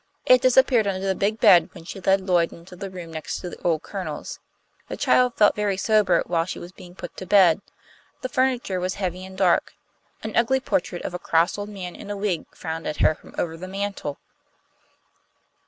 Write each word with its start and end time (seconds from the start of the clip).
It 0.25 0.41
disappeared 0.41 0.87
under 0.87 1.05
the 1.05 1.13
big 1.13 1.39
bed 1.39 1.69
when 1.73 1.83
she 1.83 2.01
led 2.01 2.21
Lloyd 2.21 2.51
into 2.51 2.75
the 2.75 2.89
room 2.89 3.11
next 3.13 3.39
the 3.39 3.55
old 3.61 3.83
Colonel's. 3.83 4.39
The 4.87 4.97
child 4.97 5.35
felt 5.35 5.53
very 5.55 5.77
sober 5.77 6.23
while 6.25 6.45
she 6.45 6.57
was 6.57 6.71
being 6.71 6.95
put 6.95 7.15
to 7.17 7.27
bed. 7.27 7.61
The 8.21 8.27
furniture 8.29 8.79
was 8.79 8.95
heavy 8.95 9.23
and 9.23 9.37
dark. 9.37 9.75
An 10.23 10.35
ugly 10.35 10.59
portrait 10.59 11.03
of 11.03 11.13
a 11.13 11.19
cross 11.19 11.55
old 11.55 11.69
man 11.69 11.95
in 11.95 12.09
a 12.09 12.17
wig 12.17 12.47
frowned 12.55 12.87
at 12.87 12.97
her 12.97 13.13
from 13.13 13.35
over 13.37 13.55
the 13.55 13.67
mantel. 13.67 14.17